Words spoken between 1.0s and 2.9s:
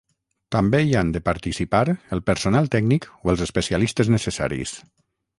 han de participar el personal